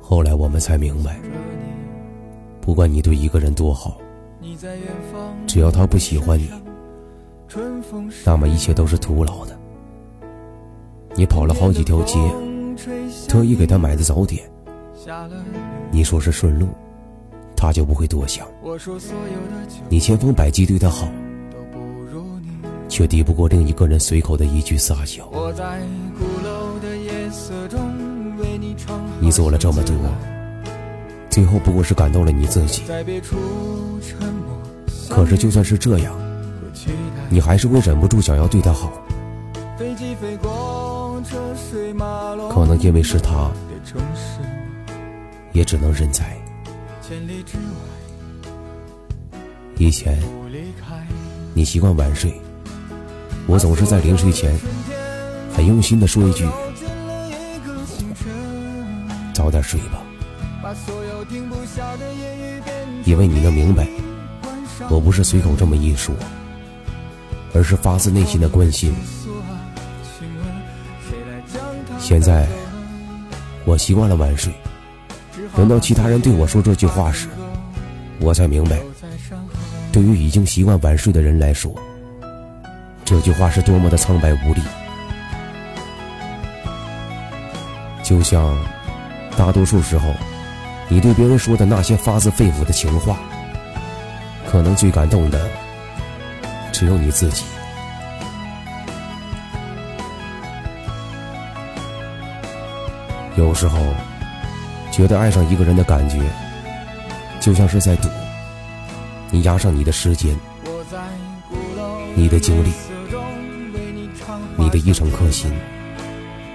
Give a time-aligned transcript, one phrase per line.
[0.00, 1.20] 后来我们才明白，
[2.60, 3.98] 不管你对一个人多好，
[5.46, 6.50] 只要他不喜欢你，
[8.24, 9.58] 那么一切都是徒劳的。
[11.14, 12.18] 你跑了好几条街，
[13.28, 14.50] 特意给他买的早点，
[15.90, 16.68] 你说是顺路，
[17.56, 18.46] 他就不会多想。
[19.88, 21.08] 你千方百计对他好，
[22.88, 25.28] 却抵不过另一个人随口的一句撒娇。
[29.20, 29.94] 你做了这么多，
[31.28, 32.82] 最后不过是感动了你自己。
[35.08, 36.14] 可是就算是这样，
[37.28, 38.92] 你还是会忍不住想要对他好。
[42.50, 43.50] 可能因为是他，
[45.52, 46.36] 也只能认栽。
[49.78, 50.18] 以前
[51.54, 52.32] 你习惯晚睡，
[53.46, 54.52] 我总是在临睡前
[55.54, 56.46] 很用心的说一句。
[59.50, 60.00] 早点睡吧，
[63.04, 63.84] 因为你能明白，
[64.88, 66.14] 我不是随口这么一说，
[67.52, 68.94] 而是发自内心的关心。
[71.98, 72.46] 现在
[73.64, 74.52] 我习惯了晚睡，
[75.56, 77.26] 等到其他人对我说这句话时，
[78.20, 78.78] 我才明白，
[79.90, 81.74] 对于已经习惯晚睡的人来说，
[83.04, 84.62] 这句话是多么的苍白无力，
[88.04, 88.56] 就像。
[89.40, 90.14] 大多数时候，
[90.86, 93.16] 你对别人说的那些发自肺腑的情话，
[94.46, 95.48] 可能最感动的
[96.70, 97.42] 只有你自己。
[103.34, 103.78] 有时候，
[104.92, 106.18] 觉得爱上一个人的感觉，
[107.40, 108.10] 就像是在赌，
[109.30, 110.36] 你押上你的时间、
[112.14, 112.70] 你的精力、
[114.58, 115.50] 你的一整颗心，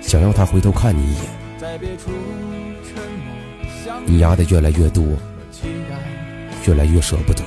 [0.00, 2.71] 想要他回头看你一眼。
[4.06, 5.04] 你压的越来越多，
[6.66, 7.42] 越来越舍不得。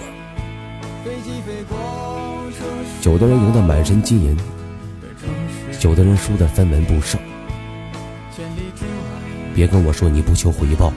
[3.03, 4.37] 有的人赢得满身金银，
[5.81, 7.19] 有的人输得分文不剩。
[9.53, 10.91] 别跟我说你不求回报，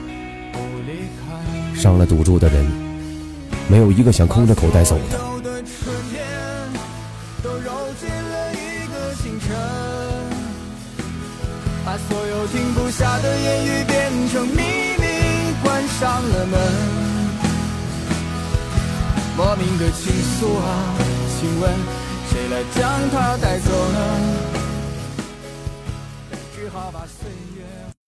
[1.75, 2.65] 上了赌注的人，
[3.67, 5.38] 没有一个想空着口袋走的。
[11.89, 14.61] 把所有停不下的言语变成秘
[14.99, 15.05] 密，
[15.63, 15.87] 关。
[15.87, 16.59] 上了门，
[19.35, 20.93] 莫名的倾诉啊，
[21.39, 21.73] 请问
[22.29, 23.99] 谁来将它带走呢？
[26.55, 27.98] 只好把岁月。